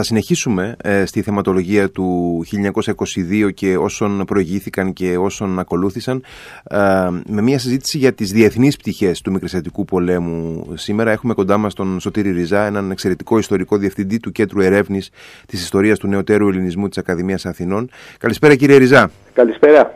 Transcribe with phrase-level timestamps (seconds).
[0.00, 2.40] Θα συνεχίσουμε ε, στη θεματολογία του
[3.42, 6.24] 1922 και όσων προηγήθηκαν και όσων ακολούθησαν
[6.70, 6.76] ε,
[7.26, 10.66] με μια συζήτηση για τις διεθνείς πτυχές του Μικρασιατικού πολέμου.
[10.74, 15.10] Σήμερα έχουμε κοντά μας τον Σωτήρη Ριζά, έναν εξαιρετικό ιστορικό διευθυντή του Κέντρου Ερεύνης
[15.46, 17.90] της Ιστορίας του Νεωτέρου Ελληνισμού της Ακαδημίας Αθηνών.
[18.18, 19.10] Καλησπέρα κύριε Ριζά.
[19.32, 19.94] Καλησπέρα.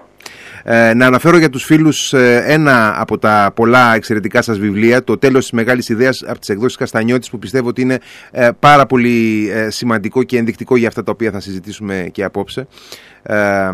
[0.66, 5.18] Ε, να αναφέρω για τους φίλους ε, ένα από τα πολλά εξαιρετικά σας βιβλία, το
[5.18, 7.98] τέλος της μεγάλης ιδέας από τις εκδόσεις Καστανιώτης που πιστεύω ότι είναι
[8.30, 12.66] ε, πάρα πολύ σημαντικό και ενδεικτικό για αυτά τα οποία θα συζητήσουμε και απόψε.
[13.26, 13.70] Ε,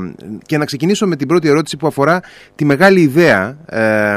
[0.46, 2.20] και να ξεκινήσω με την πρώτη ερώτηση που αφορά
[2.54, 4.16] τη μεγάλη ιδέα ε,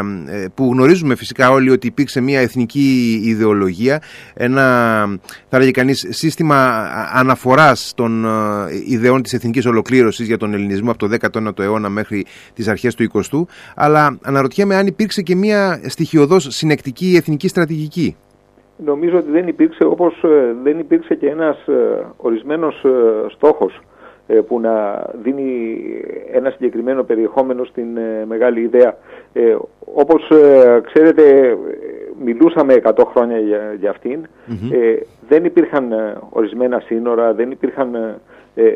[0.54, 4.02] που γνωρίζουμε φυσικά όλοι ότι υπήρξε μια εθνική ιδεολογία,
[4.34, 4.62] ένα
[5.50, 8.30] θα λέγει κανείς σύστημα αναφοράς των ε,
[8.88, 13.12] ιδεών της εθνικής ολοκλήρωσης για τον ελληνισμό από το 19ο αιώνα μέχρι τις αρχές του
[13.14, 13.42] 20ου,
[13.76, 18.16] αλλά αναρωτιέμαι αν υπήρξε και μια στοιχειοδός συνεκτική εθνική στρατηγική.
[18.86, 20.14] Νομίζω ότι δεν υπήρξε όπως
[20.64, 21.58] δεν υπήρξε και ένας
[22.18, 22.86] ορισμένος
[23.32, 23.74] στόχος.
[23.76, 23.93] ε,
[24.48, 25.82] που να δίνει
[26.32, 28.98] ένα συγκεκριμένο περιεχόμενο στην ε, μεγάλη ιδέα.
[29.34, 29.56] Ε,
[29.94, 30.32] όπως
[30.84, 31.58] ξέρετε
[32.24, 34.28] μιλούσαμε 100 χρόνια για, για αυτην
[35.28, 35.94] δεν υπήρχαν
[36.30, 38.20] ορισμένα σύνορα, δεν υπήρχαν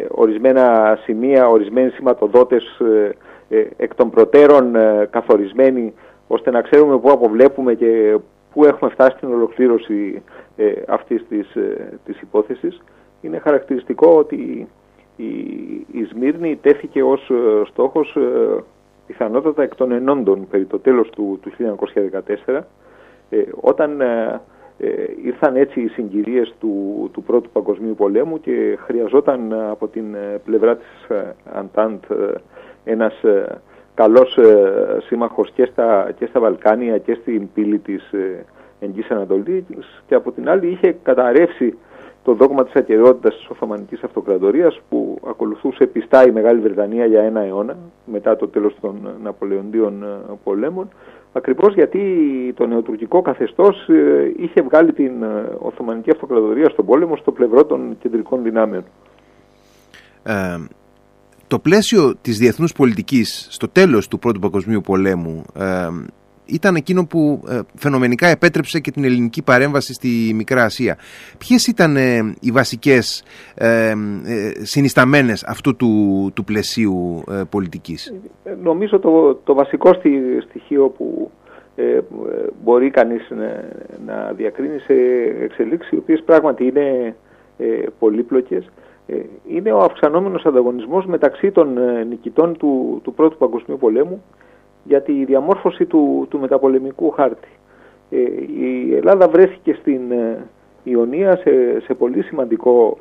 [0.07, 2.81] ορισμένα σημεία, ορισμένοι σηματοδότες
[3.77, 4.75] εκ των προτέρων
[5.09, 5.93] καθορισμένοι
[6.27, 8.17] ώστε να ξέρουμε πού αποβλέπουμε και
[8.53, 10.21] πού έχουμε φτάσει στην ολοκλήρωση
[10.87, 11.47] αυτής της,
[12.05, 12.81] της υπόθεσης.
[13.21, 14.67] Είναι χαρακτηριστικό ότι
[15.17, 15.25] η,
[15.91, 18.63] η Σμύρνη τέθηκε ως ε, στόχος ε,
[19.07, 21.51] πιθανότατα εκ των ενόντων περί το τέλος του, του
[22.47, 22.59] 1914
[23.29, 24.01] ε, όταν
[25.23, 31.17] ήρθαν έτσι οι συγκυρίες του, του Πρώτου Παγκοσμίου Πολέμου και χρειαζόταν από την πλευρά της
[31.53, 32.03] Αντάντ
[32.83, 33.13] ένας
[33.93, 34.39] καλός
[35.05, 38.13] σύμμαχος και στα, και στα Βαλκάνια και στην πύλη της
[38.79, 39.63] Εγγύης Ανατολής
[40.07, 41.77] και από την άλλη είχε καταρρεύσει
[42.27, 47.39] το δόγμα της ακαιρεότητας της Οθωμανικής Αυτοκρατορίας που ακολουθούσε πιστά η Μεγάλη Βρετανία για ένα
[47.39, 50.07] αιώνα μετά το τέλος των Ναπολεοντίων ε,
[50.43, 50.89] πολέμων
[51.33, 52.01] ακριβώς γιατί
[52.55, 57.97] το νεοτουρκικό καθεστώς ε, είχε βγάλει την ε, Οθωμανική Αυτοκρατορία στον πόλεμο στο πλευρό των
[57.99, 58.83] κεντρικών δυνάμεων.
[60.23, 60.57] Ε,
[61.47, 65.45] το πλαίσιο της διεθνούς πολιτικής στο τέλος του Πρώτου Παγκοσμίου Πολέμου
[66.47, 70.97] ήταν εκείνο που ε, φαινομενικά επέτρεψε και την ελληνική παρέμβαση στη Μικρά Ασία.
[71.37, 73.23] Ποιες ήταν ε, οι βασικές
[73.55, 73.93] ε,
[74.61, 78.13] συνισταμένες αυτού του, του πλαισίου πολιτικής;
[78.63, 79.93] Νομίζω το, το βασικό
[80.49, 81.31] στοιχείο που
[82.63, 83.69] μπορεί κανείς να,
[84.05, 84.93] να διακρίνει σε
[85.43, 87.15] εξελίξεις οι οποίες πράγματι είναι
[87.99, 88.69] πολύπλοκες
[89.47, 91.77] είναι ο αυξανόμενος ανταγωνισμός μεταξύ των
[92.09, 94.23] νικητών του, του Πρώτου Παγκοσμίου Πολέμου
[94.87, 97.47] για τη διαμόρφωση του, του μεταπολεμικού χάρτη.
[98.09, 98.17] Ε,
[98.59, 100.45] η Ελλάδα βρέθηκε στην ε,
[100.83, 102.97] Ιωνία σε, σε πολύ σημαντικό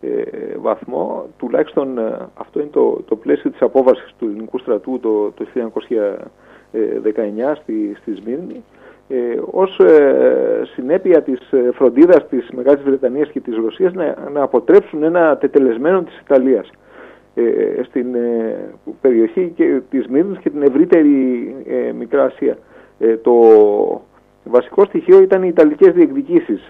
[0.00, 0.22] ε,
[0.60, 1.98] βαθμό, τουλάχιστον
[2.34, 5.66] αυτό είναι το, το πλαίσιο της απόβασης του ελληνικού στρατού το, το 1919
[7.62, 8.64] στη, στη Σμύρνη,
[9.08, 9.80] ε, ως
[10.74, 11.38] συνέπεια της
[11.72, 16.70] φροντίδας της Μεγάλης Βρετανίας και της Ρωσίας να, να αποτρέψουν ένα τετελεσμένο της Ιταλίας.
[17.38, 18.54] Ε, στην ε,
[19.00, 22.58] περιοχή και της Μύρνης και την ευρύτερη ε, Μικρά Ασία.
[23.22, 23.32] Το
[24.44, 26.64] βασικό στοιχείο ήταν οι Ιταλικές διεκδικήσεις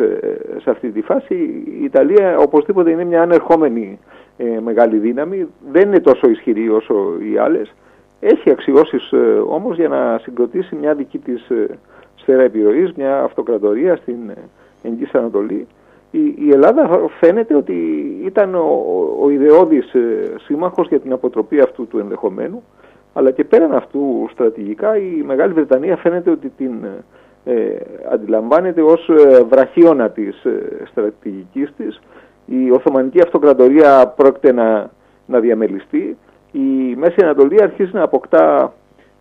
[0.62, 1.34] σε αυτή τη φάση.
[1.80, 3.98] Η Ιταλία οπωσδήποτε είναι μια ανερχόμενη
[4.62, 7.74] μεγάλη δύναμη, δεν είναι τόσο ισχυρή όσο οι άλλες.
[8.20, 9.12] Έχει αξιώσεις
[9.48, 11.50] όμως για να συγκροτήσει μια δική της
[12.14, 14.16] σφαίρα επιρροής, μια αυτοκρατορία στην
[14.82, 15.66] Εγγύης Ανατολή
[16.18, 17.74] η, Ελλάδα φαίνεται ότι
[18.24, 18.82] ήταν ο,
[19.22, 22.62] ο ιδεώδης ε, σύμμαχος για την αποτροπή αυτού του ενδεχομένου
[23.12, 26.72] αλλά και πέραν αυτού στρατηγικά η Μεγάλη Βρετανία φαίνεται ότι την
[27.44, 27.76] ε,
[28.12, 32.00] αντιλαμβάνεται ως ε, βραχίωνα της ε, στρατηγικής της.
[32.46, 34.90] Η Οθωμανική Αυτοκρατορία πρόκειται να,
[35.26, 36.16] να διαμελιστεί.
[36.52, 38.72] Η Μέση Ανατολή αρχίζει να αποκτά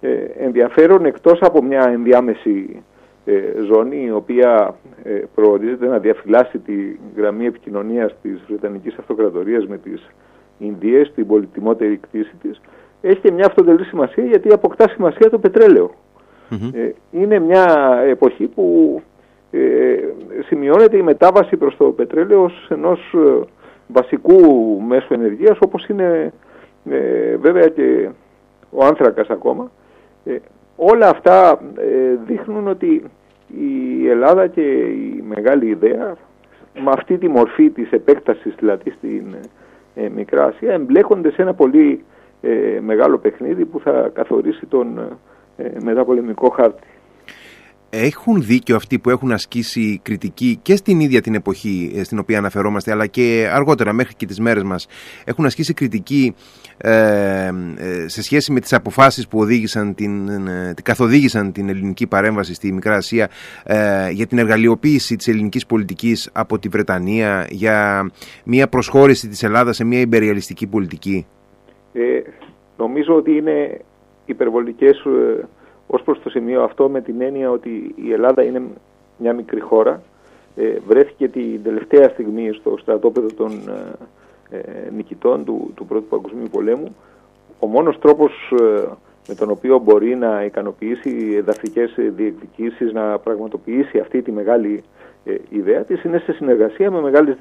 [0.01, 2.79] ε, ενδιαφέρον εκτός από μια ενδιάμεση ε,
[3.67, 6.73] ζώνη η οποία ε, προορίζεται να διαφυλάσει τη
[7.15, 10.09] γραμμή επικοινωνίας της Βρετανικής Αυτοκρατορίας με τις
[10.59, 12.61] Ινδίες, την πολυτιμότερη κτήση της,
[13.01, 15.91] έχει και μια αυτοτελή σημασία γιατί αποκτά σημασία το πετρελαιο
[16.73, 19.01] ε, είναι μια εποχή που
[20.47, 23.15] σημειώνεται η μετάβαση προς το πετρέλαιο ως ενός
[23.87, 24.41] βασικού
[24.81, 26.33] μέσου ενεργείας όπως είναι
[27.39, 28.09] βέβαια και
[28.71, 29.71] ο άνθρακας ακόμα
[30.75, 33.03] Όλα αυτά ε, δείχνουν ότι
[33.47, 36.15] η Ελλάδα και η μεγάλη ιδέα
[36.73, 39.35] με αυτή τη μορφή της επέκτασης δηλαδή στην
[39.95, 42.03] ε, Μικρά Ασία εμπλέκονται σε ένα πολύ
[42.41, 45.17] ε, μεγάλο παιχνίδι που θα καθορίσει τον
[45.83, 46.87] μεταπολεμικό χάρτη.
[47.89, 52.37] Έχουν δίκιο αυτοί που έχουν ασκήσει κριτική και στην ίδια την εποχή ε, στην οποία
[52.37, 54.87] αναφερόμαστε αλλά και αργότερα μέχρι και τις μέρες μας
[55.25, 56.35] έχουν ασκήσει κριτική
[56.77, 57.51] ε,
[58.05, 60.29] σε σχέση με τις αποφάσεις που οδήγησαν την,
[60.83, 63.29] καθοδήγησαν την ελληνική παρέμβαση στη Μικρά Ασία
[64.11, 68.09] για την εργαλειοποίηση της ελληνικής πολιτικής από τη Βρετανία για
[68.43, 71.25] μια προσχώρηση της Ελλάδας σε μια υπεριαλιστική πολιτική.
[71.93, 72.21] Ε,
[72.77, 73.81] νομίζω ότι είναι
[74.25, 75.45] υπερβολικές ε,
[75.87, 78.61] ως προς το σημείο αυτό με την έννοια ότι η Ελλάδα είναι
[79.17, 80.01] μια μικρή χώρα.
[80.55, 83.51] Ε, βρέθηκε την τελευταία στιγμή στο στρατόπεδο των
[84.49, 86.95] ε, ε νικητών του, του Πρώτου Παγκοσμίου Πολέμου.
[87.59, 88.87] Ο μόνος τρόπος ε,
[89.27, 94.83] με τον οποίο μπορεί να ικανοποιήσει εδαφικές διεκδικήσεις, να πραγματοποιήσει αυτή τη μεγάλη
[95.49, 97.37] ιδέα της είναι σε συνεργασία με μεγάλες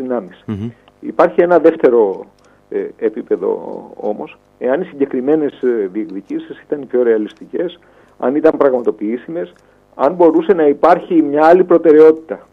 [1.01, 2.27] Υπάρχει ένα δεύτερο
[2.75, 7.79] ε, επίπεδο όμως, εάν οι συγκεκριμένες ε, διεκδικήσεις ήταν πιο ρεαλιστικές,
[8.19, 9.53] αν ήταν πραγματοποιήσιμες,
[9.95, 12.49] αν μπορούσε να υπάρχει μια άλλη προτεραιότητα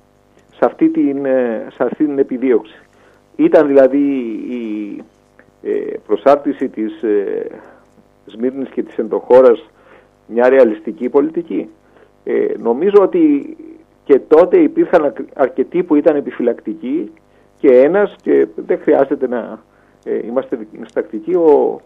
[0.52, 2.80] σε αυτή την, ε, σε αυτή την επιδίωξη.
[3.36, 3.98] Ήταν δηλαδή
[4.50, 5.04] η
[6.06, 6.92] προσάρτηση της
[8.25, 9.69] Σμύρνης και της ενδοχώρας
[10.28, 11.69] μια ρεαλιστική πολιτική.
[12.57, 13.56] νομίζω ότι
[14.04, 17.12] και τότε υπήρχαν αρκετοί που ήταν επιφυλακτικοί
[17.60, 19.60] και ένας και δεν χρειάζεται να
[20.04, 20.60] ε, είμαστε
[20.94, 21.81] τακτική, ο,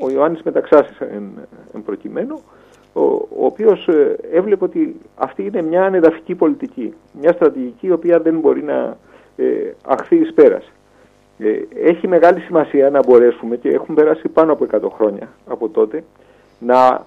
[0.00, 1.30] ο Ιωάννης Μεταξάσης εν,
[1.74, 2.40] εν προκειμένου,
[2.94, 8.20] ο, ο οποίος ε, έβλεπε ότι αυτή είναι μια ανεδαφική πολιτική, μια στρατηγική η οποία
[8.20, 8.96] δεν μπορεί να
[9.36, 10.72] ε, αχθεί εις πέρας.
[11.38, 16.04] Ε, έχει μεγάλη σημασία να μπορέσουμε και έχουν περάσει πάνω από 100 χρόνια από τότε
[16.58, 17.04] να,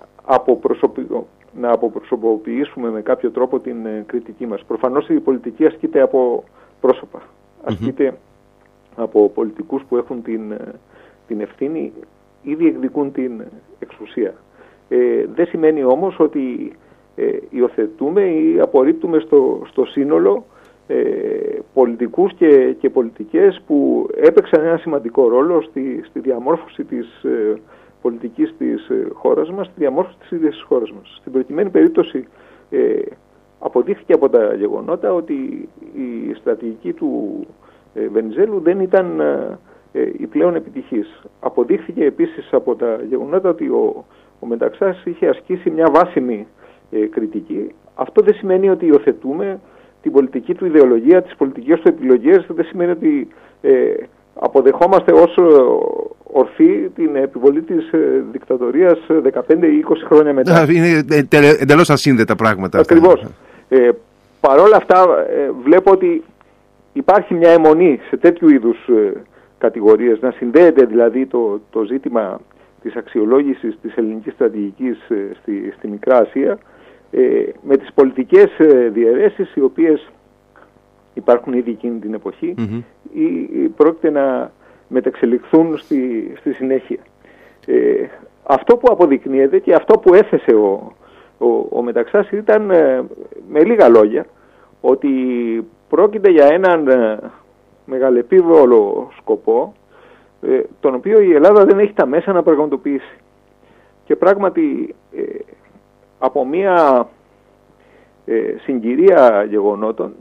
[1.53, 4.63] να αποπροσωποποιήσουμε με κάποιο τρόπο την ε, κριτική μας.
[4.63, 6.43] Προφανώς η πολιτική ασκείται από
[6.81, 7.21] πρόσωπα,
[8.95, 10.57] από πολιτικούς που έχουν την, ε,
[11.27, 11.93] την ευθύνη
[12.41, 13.41] ή διεκδικούν την
[13.79, 14.33] εξουσία.
[14.89, 16.71] Ε, δεν σημαίνει όμως ότι
[17.15, 20.45] ε, υιοθετούμε ή απορρίπτουμε στο, στο σύνολο
[20.87, 20.95] ε,
[21.73, 27.53] πολιτικούς και, και πολιτικές που έπαιξαν ένα σημαντικό ρόλο στη, στη διαμόρφωση της ε,
[28.01, 31.17] πολιτικής της ε, χώρας μας, στη διαμόρφωση της ίδιας της χώρας μας.
[31.19, 32.27] Στην προκειμένη περίπτωση
[32.69, 32.99] ε,
[33.59, 37.45] αποδείχθηκε από τα γεγονότα ότι η στρατηγική του
[37.93, 39.59] ε, Βενιζέλου δεν ήταν ε,
[39.91, 41.21] ε, η πλέον επιτυχής.
[41.39, 44.05] Αποδείχθηκε επίσης από τα γεγονότα ότι ο,
[44.39, 46.47] ο Μεταξάς είχε ασκήσει μια βάσιμη
[47.09, 47.71] κριτική.
[47.95, 49.59] Αυτό δεν σημαίνει ότι υιοθετούμε
[50.01, 53.27] την πολιτική του ιδεολογία, τις πολιτικές του επιλογές, δεν σημαίνει ότι
[54.33, 55.37] αποδεχόμαστε ως
[56.23, 57.89] ορθή την επιβολή της
[58.31, 60.65] δικτατορίας 15 ή 20 χρόνια μετά.
[60.69, 61.05] Είναι
[61.59, 62.79] εντελώς ασύνδετα πράγματα.
[62.79, 63.25] Ακριβώς.
[63.69, 63.89] Ε,
[64.39, 65.25] Παρ' όλα αυτά
[65.63, 66.23] βλέπω ότι
[66.93, 69.13] υπάρχει μια αιμονή σε τέτοιου είδους ε,
[69.57, 72.39] κατηγορίες, να συνδέεται δηλαδή το, το ζήτημα
[72.81, 76.57] της αξιολόγησης της ελληνικής στρατηγικής ε, στη, στη Μικρά Ασία
[77.11, 80.11] ε, με τις πολιτικές ε, διαιρέσεις οι οποίες
[81.13, 82.55] υπάρχουν ήδη εκείνη την εποχή
[83.13, 84.51] ή, ή πρόκειται να
[84.87, 86.99] μεταξελιχθούν στη, στη συνέχεια.
[87.65, 88.05] Ε,
[88.43, 90.91] αυτό που αποδεικνύεται και αυτό που έθεσε ο,
[91.37, 92.65] ο, ο Μεταξάς ήταν
[93.49, 94.25] με λίγα λόγια
[94.81, 95.09] ότι
[95.89, 97.19] Πρόκειται για έναν ε,
[97.85, 99.86] μεγαλεπίβολο σκοπό ε,
[100.79, 103.17] τον οποίο η Ελλάδα δεν έχει τα μέσα να πραγματοποιήσει.
[104.05, 105.21] Και πράγματι ε,
[106.19, 107.07] από μια
[108.63, 110.13] συγκυρία γεγονότων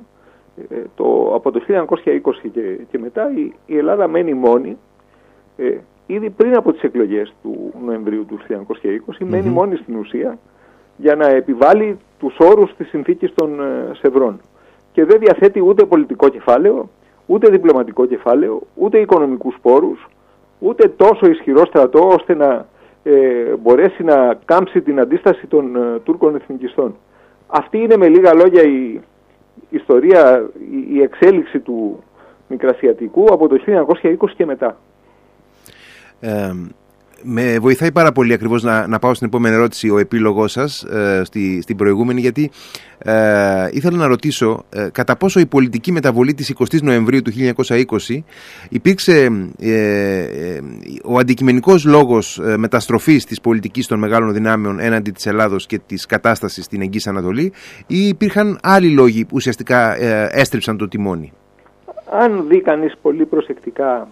[0.94, 1.84] το, από το 1920
[2.52, 2.60] και,
[2.90, 3.30] και μετά
[3.66, 4.76] η, Ελλάδα μένει μόνη.
[6.06, 10.38] Ήδη πριν από τις εκλογές του Νοεμβρίου του 1920 μένει μόνη στην ουσία
[10.96, 13.60] για να επιβάλλει τους όρους της συνθήκης των
[13.92, 14.40] Σευρών.
[14.92, 16.88] Και δεν διαθέτει ούτε πολιτικό κεφάλαιο,
[17.26, 20.08] ούτε διπλωματικό κεφάλαιο, ούτε οικονομικούς πόρους,
[20.58, 22.66] ούτε τόσο ισχυρό στρατό ώστε να
[23.02, 26.96] ε, μπορέσει να κάμψει την αντίσταση των ε, Τούρκων εθνικιστών.
[27.46, 29.00] Αυτή είναι με λίγα λόγια η
[29.70, 30.50] ιστορία,
[30.92, 32.02] η, εξέλιξη του
[32.48, 34.76] Μικρασιατικού από το 1920 και μετά.
[36.20, 36.52] Ε,
[37.22, 41.22] με βοηθάει πάρα πολύ ακριβώς να, να πάω στην επόμενη ερώτηση ο επίλογός σας ε,
[41.24, 42.50] στη, στην προηγούμενη γιατί
[42.98, 48.22] ε, ήθελα να ρωτήσω ε, κατά πόσο η πολιτική μεταβολή της 20 Νοεμβρίου του 1920
[48.68, 49.28] υπήρξε
[51.04, 56.64] ο αντικειμενικός λόγος μεταστροφής της πολιτικής των μεγάλων δυνάμεων έναντι της Ελλάδος και της κατάστασης
[56.64, 57.52] στην Εγγύης Ανατολή
[57.86, 59.96] ή υπήρχαν άλλοι λόγοι που ουσιαστικά
[60.30, 61.32] έστριψαν το τιμόνι;
[62.10, 64.08] Αν δει κανείς πολύ προσεκτικά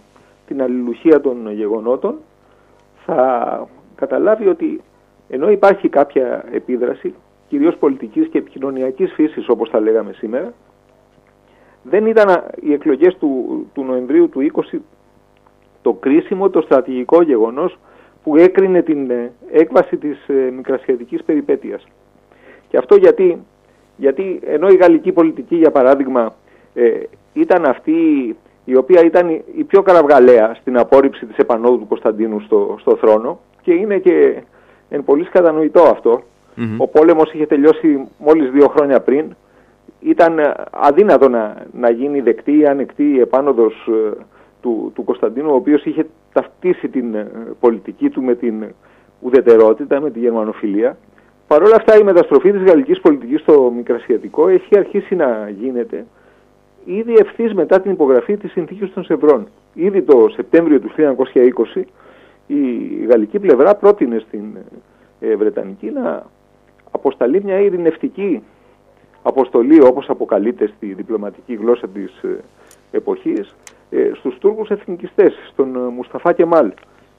[0.47, 2.15] την αλληλουχία των γεγονότων
[3.07, 4.81] θα καταλάβει ότι
[5.29, 7.15] ενώ υπάρχει κάποια επίδραση,
[7.49, 10.53] κυρίως πολιτικής και επικοινωνιακής φύσης όπως τα λέγαμε σήμερα,
[11.83, 14.41] δεν ήταν οι εκλογές του, του Νοεμβρίου του
[14.73, 14.79] 20
[15.83, 17.79] το κρίσιμο, το στρατηγικό γεγονός
[18.23, 21.87] που έκρινε την ε, έκβαση της ε, μικρασιατικής περιπέτειας.
[22.69, 23.39] Και αυτό γιατί
[23.97, 26.35] Γιατί ενώ η γαλλική πολιτική, για παράδειγμα,
[26.75, 26.91] ε,
[27.33, 32.77] ήταν αυτή η οποία ήταν η πιο καραυγαλαία στην απόρριψη της επανόδου του Κωνσταντίνου στο,
[32.81, 34.43] στο θρόνο και είναι και
[34.89, 35.97] εν πολλής κατανοητό
[36.79, 39.35] Ο πόλεμος είχε τελειώσει μόλις δύο χρόνια πριν.
[40.01, 40.41] Ήταν
[40.71, 44.17] αδύνατο να, να γίνει δεκτή ή ανεκτή η επάνωδος ε,
[44.61, 47.31] του, του Κωνσταντίνου, ο οποίος είχε ταυτίσει την ε,
[47.61, 48.65] πολιτική του με την
[49.21, 50.97] ουδετερότητα, με τη γερμανοφιλία.
[51.47, 56.07] Παρ' όλα αυτά η μεταστροφή της γαλλικής πολιτικής στο Μικρασιατικό έχει αρχίσει να γίνεται
[56.85, 59.47] ήδη ευθύς μετά την υπογραφή της συνθήκης των Σευρών.
[59.75, 60.91] Ήδη το Σεπτέμβριο του
[61.77, 61.83] 1920
[62.47, 64.45] η γαλλική πλευρά πρότεινε στην
[65.21, 66.27] ε, Βρετανική να
[66.91, 68.43] αποσταλεί μια ειρηνευτική
[69.23, 72.41] αποστολή όπως αποκαλείται στη διπλωματική γλώσσα της ε,
[72.91, 73.55] εποχής
[73.91, 76.73] ε, στους Τούρκους εθνικιστές, στον Μουσταφά Κεμάλ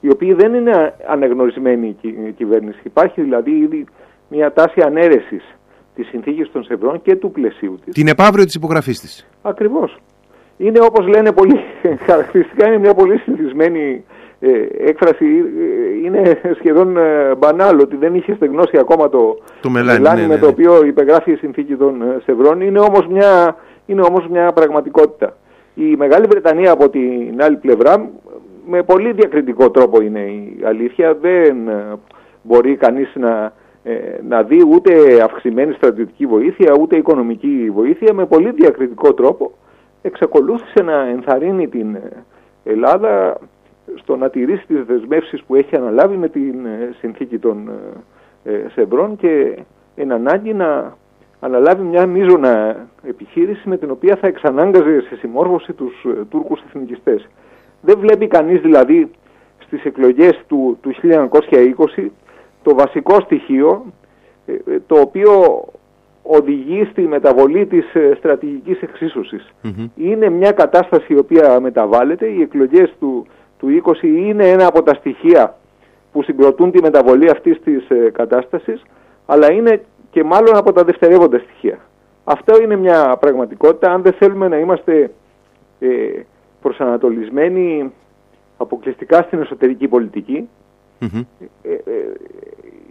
[0.06, 2.80] οι οποίοι δεν είναι αναγνωρισμένοι η κυβέρνηση.
[2.84, 3.86] Υπάρχει δηλαδή ήδη
[4.30, 5.56] μια τάση ανέρεσης
[5.96, 7.94] τη συνθήκη των Σευρών και του πλαισίου της.
[7.94, 9.28] Την επαύριο της υπογραφής της.
[9.42, 9.98] Ακριβώς.
[10.58, 11.60] Είναι όπως λένε πολύ
[12.08, 14.04] χαρακτηριστικά, είναι μια πολύ συνηθισμένη
[14.40, 14.50] ε,
[14.90, 15.26] έκφραση.
[15.26, 20.34] Ε, είναι σχεδόν ε, μπανάλ ότι δεν είχε στεγνώσει ακόμα το, το μελάνι, ναι, με
[20.34, 20.52] ναι, το ναι.
[20.52, 22.62] οποίο υπεγράφει η συνθήκη των ε, Σευρών.
[22.62, 25.38] Είναι όμως μια, είναι όμως μια πραγματικότητα.
[25.74, 28.10] Η Μεγάλη Βρετανία από την άλλη πλευρά
[28.68, 31.18] με πολύ διακριτικό τρόπο είναι η αλήθεια.
[31.22, 31.56] Δεν
[32.42, 33.52] μπορεί κανείς να ε,
[34.28, 39.52] να δει ούτε αυξημένη στρατιωτική βοήθεια, ούτε οικονομική βοήθεια, με πολύ διακριτικό τρόπο
[40.02, 42.24] εξακολούθησε να ενθαρρύνει την ε,
[42.64, 43.38] Ελλάδα
[43.96, 47.70] στο να τηρήσει τις δεσμεύσεις που έχει αναλάβει με την ε, συνθήκη των
[48.74, 49.58] Σευρών και
[49.96, 50.98] εν ανάγκη να
[51.40, 57.28] αναλάβει μια μείζωνα επιχείρηση με την οποία θα εξανάγκαζε σε συμμόρφωση τους Τούρκους εθνικιστές.
[57.82, 59.12] Δεν βλέπει κανείς δηλαδή
[59.58, 60.94] στις εκλογές του, του
[61.96, 62.08] 1920
[62.66, 63.86] το βασικό στοιχείο
[64.46, 65.64] ε, ε, το οποίο
[66.24, 68.80] οδηγεί στη μεταβολή της ε, στρατηγικής
[69.96, 73.26] Είναι μια κατάσταση η οποία μεταβάλλεται, οι εκλογές του,
[73.60, 75.58] του 20 είναι ένα από τα στοιχεία
[76.12, 78.82] που συγκροτούν τη μεταβολή αυτής της κατάστασης,
[79.26, 79.82] αλλά είναι
[80.12, 81.80] και μάλλον από τα δευτερεύοντα στοιχεία.
[82.24, 85.12] Αυτό είναι μια πραγματικότητα, αν δεν θέλουμε να είμαστε
[85.80, 85.88] ε,
[86.62, 87.92] προσανατολισμένοι
[88.58, 90.50] αποκλειστικά στην εσωτερική πολιτική,
[91.00, 92.14] ε, ε,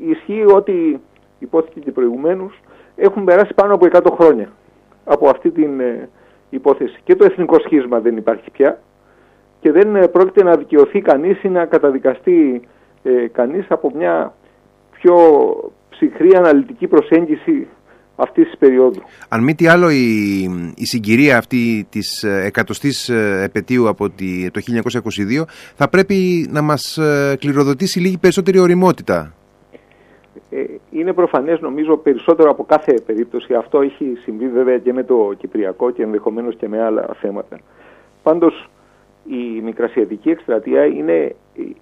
[0.08, 1.00] ισχύει ότι
[1.38, 2.60] υπόθηκε και προηγουμένως
[2.96, 4.52] έχουν περάσει πάνω από 100 χρόνια
[5.04, 6.08] από αυτή την ε,
[6.50, 7.00] υπόθεση.
[7.04, 8.78] Και το εθνικό σχίσμα δεν υπάρχει πια
[9.60, 12.68] και δεν πρόκειται να δικαιωθεί κανείς ή να καταδικαστεί
[13.02, 14.34] ε, κανείς από μια
[14.90, 15.16] πιο
[15.90, 17.68] ψυχρή αναλυτική προσέγγιση
[18.16, 19.02] αυτής της περίοδου.
[19.28, 20.42] Αν μη τι άλλο, η,
[20.76, 24.08] η συγκυρία αυτή της ε, εκατοστής ε, επαιτίου από
[24.50, 24.60] το
[25.40, 25.42] 1922
[25.74, 29.34] θα πρέπει να μας ε, κληροδοτήσει λίγη περισσότερη οριμότητα.
[30.90, 33.54] Είναι προφανές νομίζω περισσότερο από κάθε περίπτωση.
[33.54, 37.58] Αυτό έχει συμβεί βέβαια και με το Κυπριακό και ενδεχομένως και με άλλα θέματα.
[38.22, 38.68] Πάντως
[39.28, 41.34] η Μικρασιατική εκστρατεία είναι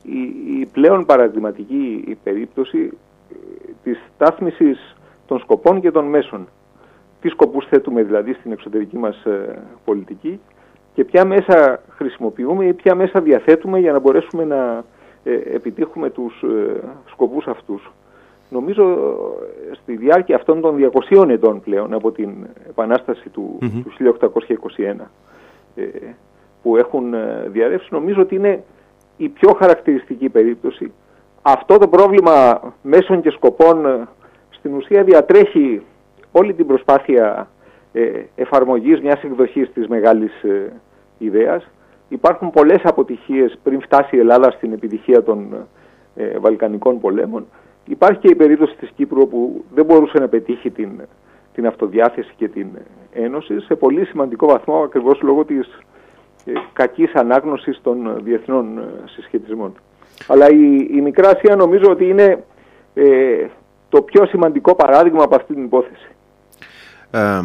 [0.03, 2.91] η, πλέον παραδειγματική περίπτωση
[3.83, 6.49] της στάθμισης των σκοπών και των μέσων.
[7.21, 10.41] Τι σκοπούς θέτουμε δηλαδή στην εξωτερική μας ε, πολιτική
[10.95, 14.85] και ποια μέσα χρησιμοποιούμε ή ποια μέσα διαθέτουμε για να μπορέσουμε να
[15.25, 17.93] ε, επιτύχουμε τους ε, σκοπούς αυτούς.
[18.51, 18.97] Νομίζω
[19.83, 22.31] στη διάρκεια αυτών των 200 ετών πλέον από την
[22.69, 24.19] επανάσταση του, του
[24.77, 24.95] 1821
[26.63, 27.15] που έχουν
[27.47, 28.65] διαρρεύσει νομίζω ότι είναι
[29.17, 30.93] η πιο χαρακτηριστική περίπτωση.
[31.43, 34.09] Αυτό το πρόβλημα μέσων και σκοπών
[34.63, 35.83] στην ουσία διατρέχει
[36.33, 37.49] όλη την προσπάθεια
[37.93, 40.73] ε, εφαρμογής μιας εκδοχής της μεγάλης ε,
[41.19, 41.69] ιδέας.
[42.09, 45.67] Υπάρχουν πολλές αποτυχίες πριν φτάσει η Ελλάδα στην επιτυχία των
[46.17, 47.47] ε, Βαλκανικών πολέμων.
[47.87, 50.91] Υπάρχει και η περίπτωση της Κύπρου που δεν μπορούσε να πετύχει την,
[51.55, 52.67] την αυτοδιάθεση και την
[53.13, 55.79] ένωση σε πολύ σημαντικό βαθμό ακριβώς λόγω της
[56.45, 59.75] ε, κακής ανάγνωσης των διεθνών ε, συσχετισμών.
[60.27, 62.45] Αλλά η, η Μικρά Ασία νομίζω ότι είναι
[62.95, 63.47] ε,
[63.93, 66.09] το πιο σημαντικό παράδειγμα από αυτή την υπόθεση.
[67.11, 67.41] Ε,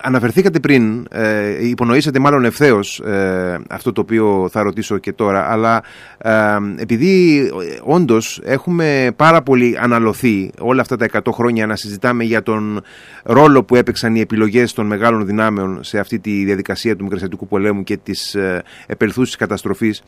[0.00, 5.82] αναφερθήκατε πριν, ε, υπονοήσατε μάλλον ευθέως ε, αυτό το οποίο θα ρωτήσω και τώρα, αλλά
[6.18, 12.24] ε, επειδή ε, όντως έχουμε πάρα πολύ αναλωθεί όλα αυτά τα 100 χρόνια να συζητάμε
[12.24, 12.80] για τον
[13.22, 17.82] ρόλο που έπαιξαν οι επιλογές των μεγάλων δυνάμεων σε αυτή τη διαδικασία του Μικρασιατικού πολέμου
[17.82, 20.02] και της ε, επελθούσης καταστροφής,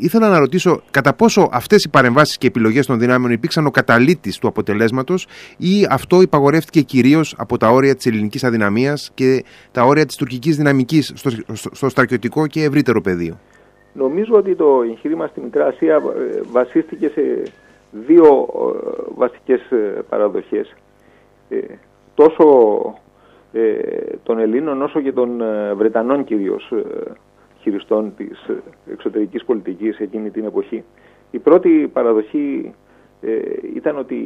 [0.00, 4.38] ήθελα να ρωτήσω κατά πόσο αυτές οι παρεμβάσεις και επιλογές των δυνάμεων υπήρξαν ο καταλήτης
[4.38, 5.26] του αποτελέσματος
[5.56, 10.56] ή αυτό υπαγορεύτηκε κυρίως από τα όρια της ελληνικής αδυναμίας και τα όρια της τουρκικής
[10.56, 13.38] δυναμικής στο, στο, στρατιωτικό και ευρύτερο πεδίο.
[13.92, 17.42] Νομίζω ότι το εγχείρημα στη Μικρά Ασία ε, βασίστηκε σε
[17.90, 20.74] δύο ε, βασικές ε, παραδοχές.
[22.14, 22.44] τόσο
[24.22, 25.42] των Ελλήνων όσο και των
[25.76, 26.72] Βρετανών κυρίως
[27.60, 28.50] χειριστών της
[28.90, 30.84] εξωτερικής πολιτικής εκείνη την εποχή.
[31.30, 32.74] Η πρώτη παραδοχή
[33.74, 34.16] ήταν ότι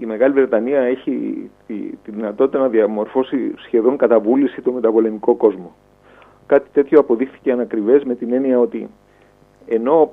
[0.00, 5.74] η Μεγάλη Βρετανία έχει τη, τη δυνατότητα να διαμορφώσει σχεδόν κατά βούληση το μεταπολεμικό κόσμο.
[6.46, 8.88] Κάτι τέτοιο αποδείχθηκε ανακριβές με την έννοια ότι
[9.66, 10.12] ενώ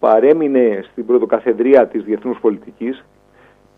[0.00, 3.04] παρέμεινε στην πρωτοκαθεδρία της διεθνούς πολιτικής,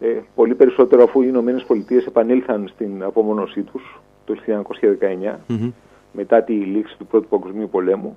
[0.00, 5.38] ε, πολύ περισσότερο αφού οι Ηνωμένες Πολιτείες επανήλθαν στην απομόνωσή τους το 1919,
[6.12, 8.16] μετά τη λήξη του Πρώτου Παγκοσμίου Πολέμου,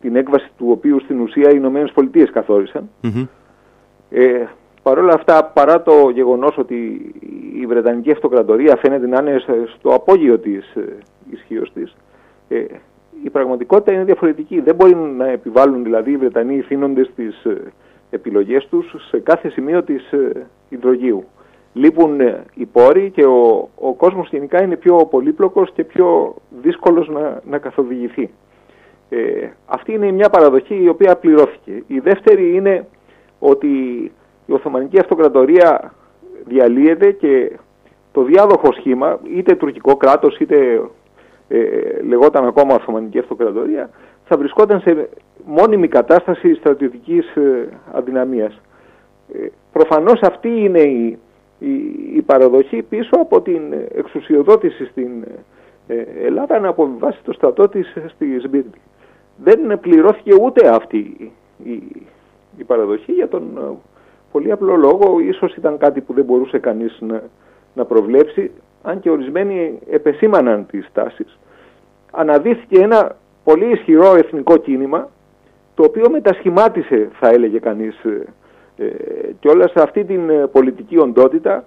[0.00, 2.90] την έκβαση του οποίου στην ουσία οι Ηνωμένες Πολιτείες καθόρισαν.
[4.10, 4.44] Ε,
[4.82, 7.12] Παρ' όλα αυτά, παρά το γεγονός ότι
[7.60, 9.42] η Βρετανική Αυτοκρατορία φαίνεται να είναι
[9.78, 10.96] στο απόγειο της ε,
[11.30, 11.96] ισχύως της,
[12.48, 12.64] ε,
[13.24, 14.60] η πραγματικότητα είναι διαφορετική.
[14.60, 17.72] Δεν μπορεί να επιβάλλουν δηλαδή οι Βρετανοί ηθήνοντες τις ε,
[18.10, 21.24] επιλογές τους σε κάθε σημείο της ε, υδρογείου.
[21.72, 27.08] Λείπουν ε, οι πόροι και ο, ο κόσμος γενικά είναι πιο πολύπλοκος και πιο δύσκολος
[27.08, 28.30] να, να καθοδηγηθεί.
[29.08, 31.82] Ε, αυτή είναι μια παραδοχή η οποία πληρώθηκε.
[31.86, 32.86] Η δεύτερη είναι
[33.38, 33.68] ότι
[34.46, 35.92] η Οθωμανική Αυτοκρατορία
[36.44, 37.52] διαλύεται και
[38.12, 40.80] το διάδοχο σχήμα, είτε τουρκικό κράτος είτε
[41.48, 41.58] ε,
[42.02, 43.90] λεγόταν ακόμα Οθωμανική Αυτοκρατορία,
[44.24, 45.08] θα βρισκόταν σε
[45.44, 48.60] μόνιμη κατάσταση στρατιωτικής ε, αδυναμίας.
[49.34, 51.18] Ε, προφανώς αυτή είναι η,
[52.14, 53.62] η, παραδοχή πίσω από την
[53.94, 55.10] εξουσιοδότηση στην
[55.86, 58.80] ε, Ελλάδα να αποβιβάσει το στρατό της στη Σμπίρνη.
[59.36, 61.32] Δεν πληρώθηκε ούτε αυτή
[61.64, 61.82] η,
[62.56, 63.78] η παραδοχή για τον
[64.32, 67.22] πολύ απλό λόγο, ίσως ήταν κάτι που δεν μπορούσε κανείς να,
[67.74, 68.50] να προβλέψει,
[68.82, 71.38] αν και ορισμένοι επεσήμαναν τις τάσεις.
[72.10, 75.08] Αναδύθηκε ένα πολύ ισχυρό εθνικό κίνημα,
[75.74, 78.24] το οποίο μετασχημάτισε, θα έλεγε κανείς, ε, ε
[79.40, 81.64] και όλα σε αυτή την ε, πολιτική οντότητα,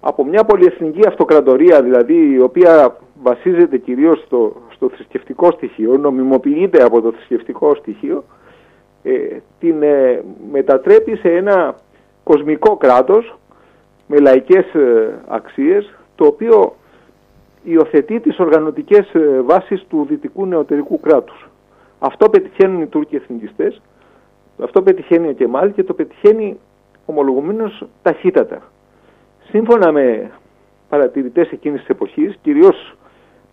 [0.00, 7.00] από μια πολυεθνική αυτοκρατορία, δηλαδή η οποία βασίζεται κυρίως στο, στο θρησκευτικό στοιχείο, νομιμοποιείται από
[7.00, 8.24] το θρησκευτικό στοιχείο,
[9.02, 11.74] ε, την ε, μετατρέπει σε ένα
[12.24, 13.38] κοσμικό κράτος
[14.06, 16.74] με λαϊκές ε, αξίες το οποίο
[17.64, 21.48] υιοθετεί τις οργανωτικές ε, βάσεις του δυτικού νεωτερικού κράτους.
[21.98, 23.80] Αυτό πετυχαίνουν οι Τούρκοι εθνικιστές,
[24.62, 26.58] αυτό πετυχαίνει ο Κεμάλ και το πετυχαίνει
[27.06, 28.62] ομολογουμένως ταχύτατα.
[29.48, 30.30] Σύμφωνα με
[30.88, 32.96] παρατηρητές εκείνης της εποχής, κυρίως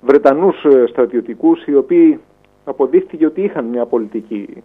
[0.01, 2.19] Βρετανούς ε, στρατιωτικούς οι οποίοι
[2.65, 4.63] αποδείχθηκε ότι είχαν μια πολιτική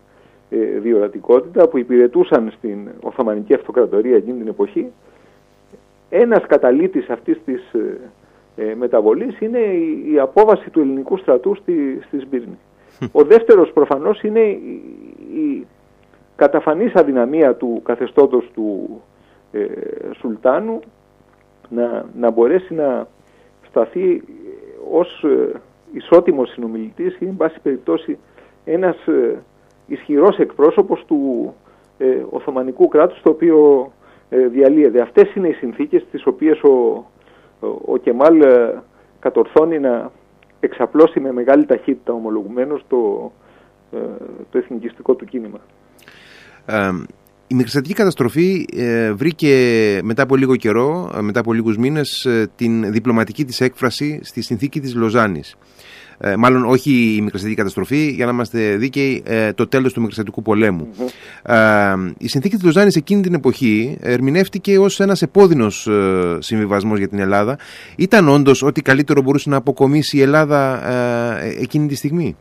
[0.51, 4.93] ε, διορατικότητα που υπηρετούσαν στην Οθωμανική Αυτοκρατορία εκείνη την εποχή
[6.09, 7.99] ένας καταλήτης αυτής της ε,
[8.57, 9.59] ε, μεταβολής είναι
[10.13, 12.59] η, απόβαση του ελληνικού στρατού στη, στη Σμπύρνη.
[13.13, 14.83] Ο δεύτερος προφανώς είναι η,
[15.35, 15.67] η
[16.37, 19.01] καταφανής αδυναμία του καθεστώτος του
[19.53, 19.65] ε,
[20.19, 20.81] Σουλτάνου
[21.69, 23.07] να, να μπορέσει να
[23.69, 24.23] σταθεί
[24.91, 25.61] ως ε,
[25.93, 28.19] ισότιμος συνομιλητής ή εν πάση περιπτώσει
[28.65, 28.97] ένας
[29.87, 31.53] ισχυρός εκπρόσωπος του
[31.99, 33.91] ε, Οθωμανικού κράτους το οποίο
[34.29, 35.01] ε, διαλύεται.
[35.01, 37.05] Αυτές είναι οι συνθήκες τις οποίες ο,
[37.85, 38.83] ο, Κεμάλ ε,
[39.21, 40.11] κατορθώνει να
[40.61, 43.33] εξαπλώσει με μεγάλη ταχύτητα ομολογουμένως το,
[43.93, 43.99] ε,
[44.51, 45.61] το εθνικιστικό του κίνημα.
[47.47, 48.67] Η μικραστατική καταστροφή
[49.15, 49.55] βρήκε
[50.03, 54.95] μετά από λίγο καιρό, μετά από λίγους μήνες, την διπλωματική της έκφραση στη συνθήκη της
[54.95, 55.57] Λοζάνης.
[56.19, 60.43] Ε, μάλλον όχι η μικραστατική καταστροφή, για να είμαστε δίκαιοι, ε, το τέλος του μικραστατικού
[61.43, 67.09] Ε, η συνθήκη της Λοζάνης εκείνη την εποχή ερμηνεύτηκε ως ένας επώδυνος ε, συμβιβασμός για
[67.09, 67.59] την Ελλάδα.
[67.97, 70.91] Ήταν όντως ότι καλύτερο μπορούσε να αποκομίσει η Ελλάδα
[71.43, 72.37] ε, εκείνη τη στιγμή;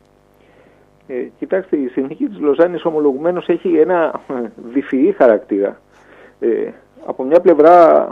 [1.08, 4.22] Ε, κοιτάξτε, η συνθήκη της Λοζάνης ομολογουμένως έχει ένα
[4.56, 5.80] διφυή χαρακτήρα.
[6.40, 6.70] Ε,
[7.06, 8.08] από μια πλευρά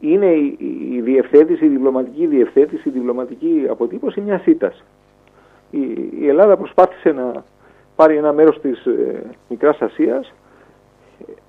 [0.00, 0.26] είναι
[0.90, 4.84] η, διευθέτηση, η διπλωματική διευθέτηση, η διπλωματική αποτύπωση μια ΣΥΤΑς.
[5.70, 5.80] Η,
[6.20, 7.44] η Ελλάδα προσπάθησε να
[7.96, 10.32] πάρει ένα μέρος της ε, Μικράς Ασίας,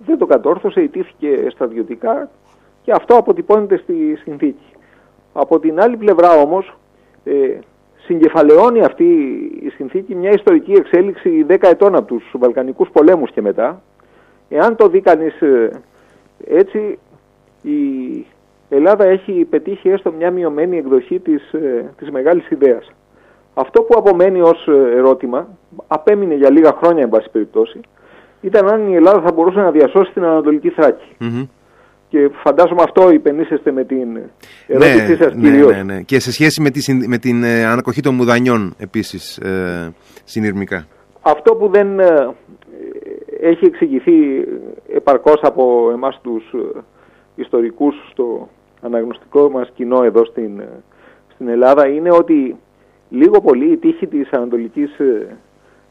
[0.05, 2.29] δεν το κατόρθωσε, ιτήθηκε στρατιωτικά
[2.83, 4.65] και αυτό αποτυπώνεται στη συνθήκη.
[5.33, 6.77] Από την άλλη πλευρά όμως
[7.23, 7.57] ε,
[8.03, 9.03] συγκεφαλαιώνει αυτή
[9.63, 13.81] η συνθήκη μια ιστορική εξέλιξη 10 ετών από τους Βαλκανικούς πολέμους και μετά.
[14.49, 15.69] Εάν το δει κανείς ε,
[16.47, 16.99] έτσι,
[17.61, 18.25] η
[18.69, 22.91] Ελλάδα έχει πετύχει έστω μια μειωμένη εκδοχή της, ε, της μεγάλης ιδέας.
[23.53, 25.47] Αυτό που απομένει ως ε, ερώτημα,
[25.87, 27.79] απέμεινε για λίγα χρόνια εν πάση περιπτώσει,
[28.41, 30.69] ήταν αν η Ελλάδα θα μπορούσε να διασώσει την Ανατολική
[32.13, 34.19] Και φαντάζομαι αυτό υπενήσεστε με την
[34.67, 36.01] ερώτησή ναι, σας ναι, Ναι, ναι.
[36.01, 40.87] Και σε σχέση με, τη, με την ε, ανακοχή των μουδανιών επίσης ε, συνειρμικά.
[41.21, 41.99] Αυτό που δεν
[43.41, 44.13] έχει εξηγηθεί
[44.93, 46.43] επαρκώς από εμάς τους
[47.35, 48.49] ιστορικούς στο
[48.81, 50.61] αναγνωστικό μας κοινό εδώ στην,
[51.33, 52.55] στην Ελλάδα είναι ότι
[53.09, 54.91] λίγο πολύ η τύχη της Ανατολικής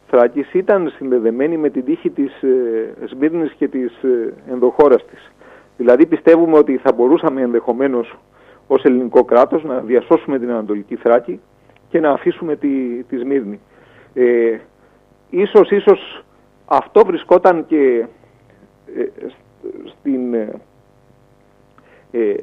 [0.09, 2.33] Θράκης ήταν συνδεδεμένη με την τύχη της
[3.07, 3.93] Σμύρνης και της
[4.51, 5.33] ενδοχώρας της.
[5.77, 8.19] Δηλαδή πιστεύουμε ότι θα μπορούσαμε ενδεχομένως
[8.67, 11.41] ως ελληνικό κράτος να διασώσουμε την Ανατολική Θράκη
[11.89, 13.61] και να αφήσουμε τη, τη Σμύρνη.
[14.15, 14.59] Ε,
[15.31, 16.25] ίσως, ίσως
[16.67, 18.07] αυτό βρισκόταν και
[18.97, 19.05] ε,
[19.85, 20.61] στην, ε,
[22.11, 22.35] ε,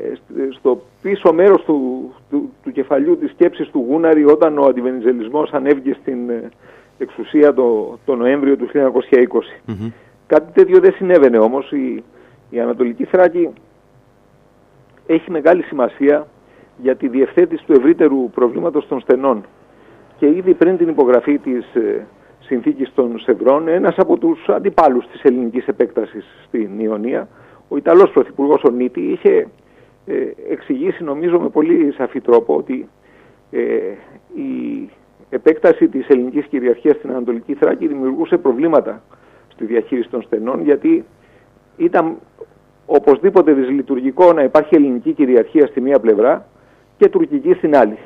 [0.49, 5.97] στο πίσω μέρος του, του, του, κεφαλιού της σκέψης του Γούναρη όταν ο αντιβενιζελισμός ανέβηκε
[6.01, 6.31] στην
[6.97, 9.91] εξουσία το, το Νοέμβριο του 1920.
[10.27, 11.71] Κάτι τέτοιο δεν συνέβαινε όμως.
[11.71, 12.03] Η,
[12.49, 13.49] η Ανατολική Θράκη
[15.05, 16.27] έχει μεγάλη σημασία
[16.77, 19.45] για τη διευθέτηση του ευρύτερου προβλήματος των στενών.
[20.17, 22.07] Και ήδη πριν την υπογραφή της ε,
[22.39, 27.27] συνθήκης των Σευρών, ένας από τους αντιπάλους της ελληνικής επέκτασης στην Ιωνία,
[27.67, 29.47] ο Ιταλός Πρωθυπουργός ο Νίτη, είχε
[30.05, 30.13] ε,
[30.49, 32.89] εξηγήσει νομίζω με πολύ σαφή τρόπο ότι
[33.51, 33.59] ε,
[34.35, 34.89] η
[35.29, 39.03] επέκταση της ελληνικής κυριαρχίας στην Ανατολική Θράκη δημιουργούσε προβλήματα
[39.47, 41.05] στη διαχείριση των στενών γιατί
[41.79, 42.17] ήταν
[42.85, 46.45] οπωσδήποτε δυσλειτουργικό να υπάρχει ελληνική κυριαρχία στη μία πλευρά
[46.97, 47.97] και τουρκική στην αλλη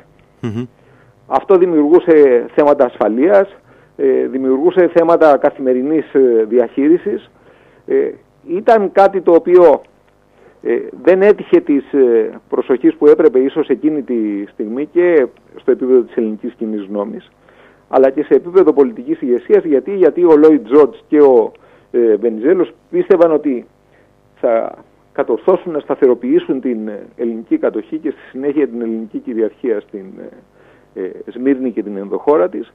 [1.26, 3.56] Αυτό δημιουργούσε θέματα ασφαλείας,
[3.96, 7.30] ε, δημιουργούσε θέματα καθημερινής ε, διαχείρισης.
[7.86, 8.10] Ε,
[8.48, 9.82] ήταν κάτι το οποίο
[11.02, 11.84] δεν έτυχε της
[12.48, 17.30] προσοχής που έπρεπε ίσως εκείνη τη στιγμή και στο επίπεδο της ελληνικής κοινής γνώμης,
[17.88, 21.52] αλλά και σε επίπεδο πολιτικής ηγεσίας γιατί, γιατί ο Λόιτ Τζότς και ο
[22.20, 23.66] Βενιζέλος πίστευαν ότι
[24.40, 24.74] θα
[25.14, 30.04] κατορθώσουν να σταθεροποιήσουν την ε, ελληνική κατοχή και στη συνέχεια την ελληνική κυριαρχία στην
[30.94, 32.72] ε, ε, Σμύρνη και την ενδοχώρα της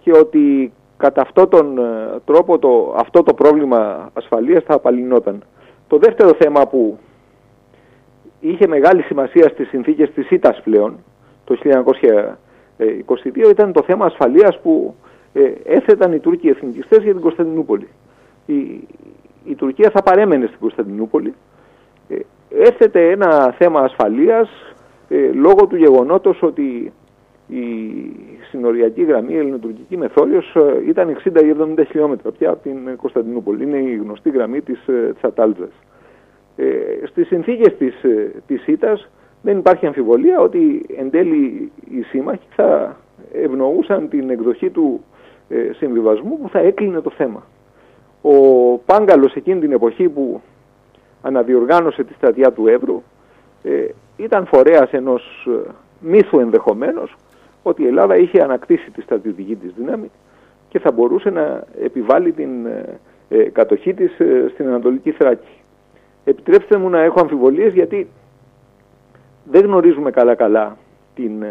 [0.00, 1.80] και ότι κατά αυτόν τον
[2.24, 5.42] τρόπο το, αυτό το πρόβλημα ασφαλείας θα απαλυνόταν.
[5.88, 6.98] Το δεύτερο θέμα που
[8.40, 10.96] είχε μεγάλη σημασία στις συνθήκες της ΙΤΑΣ πλέον
[11.44, 14.94] το 1922 ήταν το θέμα ασφαλείας που
[15.64, 17.88] έθεταν οι Τούρκοι εθνικιστές για την Κωνσταντινούπολη.
[18.52, 18.88] Η,
[19.44, 21.34] η Τουρκία θα παρέμενε στην Κωνσταντινούπολη
[22.08, 22.16] ε,
[22.48, 24.74] έθετε ένα θέμα ασφαλείας
[25.08, 26.92] ε, λόγω του γεγονότος ότι
[27.48, 27.62] η
[28.50, 33.62] συνοριακή γραμμή, η ελληνοτουρκική μεθόριος ε, ήταν 60 ή 70 χιλιόμετρα πια από την Κωνσταντινούπολη.
[33.62, 35.72] Είναι η γνωστή γραμμή της Τσατάλτζας.
[36.56, 37.94] Ε, στις συνθήκες της,
[38.46, 39.10] της ΣΥΤΑΣ
[39.42, 42.96] δεν υπάρχει αμφιβολία ότι εν τέλει οι σύμμαχοι θα
[43.32, 45.04] ευνοούσαν την εκδοχή του
[45.76, 47.46] συμβιβασμού που θα έκλεινε το θέμα.
[48.22, 48.34] Ο
[48.86, 50.40] Πάγκαλος εκείνη την εποχή που
[51.22, 53.02] αναδιοργάνωσε τη στρατιά του Εύρου
[53.62, 57.16] ε, ήταν φορέας ενός ε, μύθου ενδεχομένως
[57.62, 60.10] ότι η Ελλάδα είχε ανακτήσει τη στρατιωτική της δύναμη
[60.68, 64.12] και θα μπορούσε να επιβάλλει την ε, ε κατοχή της
[64.52, 65.52] στην Ανατολική Θράκη.
[66.24, 68.08] Επιτρέψτε μου να έχω αμφιβολίες γιατί
[69.44, 70.76] δεν γνωρίζουμε καλά-καλά
[71.14, 71.44] την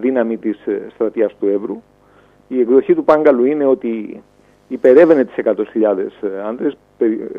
[0.00, 0.58] δύναμη της
[0.94, 1.82] στρατιάς του Εύρου.
[2.48, 4.22] Η εκδοχή του Πάγκαλου είναι ότι
[4.70, 5.54] υπερεύαινε τις 100.000
[6.48, 6.76] άντρες,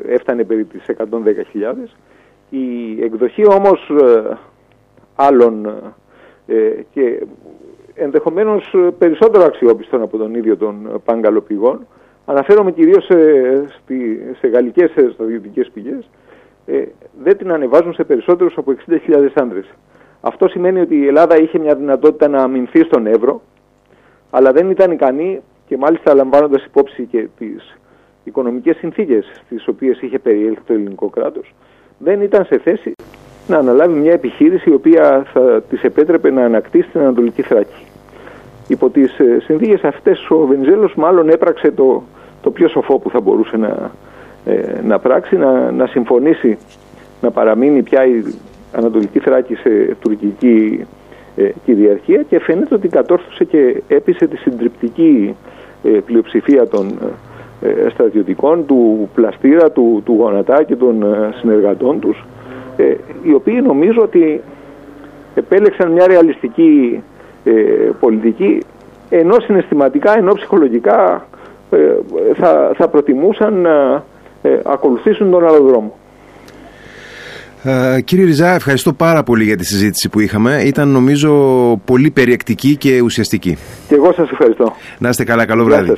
[0.08, 1.88] έφτανε περί τις 110.000.
[2.50, 4.38] Η εκδοχή όμως ε,
[5.16, 5.66] άλλων
[6.48, 6.56] ε,
[6.94, 7.24] και
[7.96, 11.88] ενδεχομένως περισσότερο αξιόπιστων από τον ίδιο των παγκαλοπηγών,
[12.26, 13.18] αναφέρομαι κυρίως σε,
[13.68, 16.10] στη, σε γαλλικές στρατιωτικές πηγές,
[16.66, 16.84] ε,
[17.24, 19.66] δεν την ανεβάζουν σε περισσότερους από 60.000 άντρες.
[20.22, 23.42] Αυτό σημαίνει ότι η Ελλάδα είχε μια δυνατότητα να αμυνθεί στον Εύρο,
[24.30, 25.42] αλλά δεν ήταν ικανή
[25.72, 27.78] και μάλιστα λαμβάνοντας υπόψη και τις
[28.24, 31.54] οικονομικές συνθήκες στις οποίες είχε περιέλθει το ελληνικό κράτος,
[31.98, 32.92] δεν ήταν σε θέση
[33.48, 37.86] να αναλάβει μια επιχείρηση η οποία θα της επέτρεπε να ανακτήσει την Ανατολική Θράκη.
[38.68, 42.04] Υπό τις ε, συνθήκες αυτές ο Βενιζέλος μάλλον έπραξε το,
[42.42, 43.92] το πιο σοφό που θα μπορούσε να,
[44.46, 46.58] ε, να πράξει, να, να συμφωνήσει
[47.22, 48.24] να παραμείνει πια η
[48.72, 50.86] Ανατολική Θράκη σε τουρκική
[51.36, 55.52] ε, κυριαρχία και φαίνεται ότι κατόρθωσε και έπεισε τη συντριπτική ε,
[56.06, 57.00] πλειοψηφία των
[57.62, 61.06] ε, ε, στρατιωτικών, του Πλαστήρα, του, του Γονατά και των
[61.40, 62.26] συνεργατών τους,
[63.24, 64.42] οι οποίοι νομίζω ότι
[65.36, 67.04] επέλεξαν μια ρεαλιστική
[68.00, 68.62] πολιτική,
[69.10, 71.28] ενώ συναισθηματικά, ενώ ψυχολογικά
[72.34, 74.04] θα, θα προτιμούσαν να
[74.64, 75.94] ακολουθήσουν τον άλλο δρόμο.
[77.64, 80.62] Ε, κύριε Ριζά, ευχαριστώ πάρα πολύ για τη συζήτηση που είχαμε.
[80.66, 81.32] Ήταν νομίζω
[81.86, 83.58] πολύ περιεκτική και ουσιαστική.
[83.88, 84.76] Και εγώ σας ευχαριστώ.
[84.98, 85.94] Να είστε καλά, καλό βράδυ.